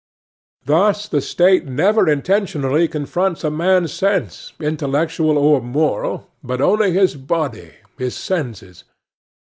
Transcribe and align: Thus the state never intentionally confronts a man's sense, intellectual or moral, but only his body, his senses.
Thus 0.65 1.07
the 1.07 1.21
state 1.21 1.67
never 1.67 2.09
intentionally 2.09 2.87
confronts 2.87 3.43
a 3.43 3.51
man's 3.51 3.93
sense, 3.93 4.51
intellectual 4.59 5.37
or 5.37 5.61
moral, 5.61 6.27
but 6.43 6.59
only 6.59 6.91
his 6.91 7.13
body, 7.15 7.73
his 7.99 8.15
senses. 8.17 8.83